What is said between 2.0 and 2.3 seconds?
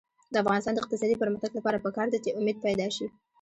ده چې